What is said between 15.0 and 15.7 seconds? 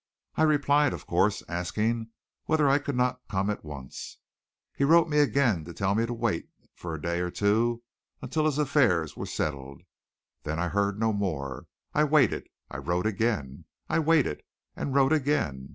again.